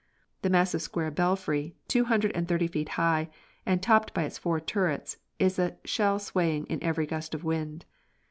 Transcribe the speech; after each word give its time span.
The 0.41 0.49
massive 0.49 0.81
square 0.81 1.11
belfry, 1.11 1.75
two 1.87 2.05
hundred 2.05 2.31
and 2.31 2.47
thirty 2.47 2.65
feet 2.65 2.89
high 2.97 3.29
and 3.67 3.83
topped 3.83 4.15
by 4.15 4.23
its 4.23 4.39
four 4.39 4.59
turrets, 4.59 5.17
is 5.37 5.59
a 5.59 5.75
shell 5.85 6.17
swaying 6.17 6.65
in 6.65 6.81
every 6.81 7.05
gust 7.05 7.35
of 7.35 7.43
wind. 7.43 7.85